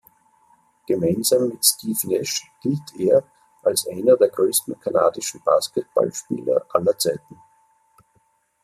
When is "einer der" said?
3.87-4.29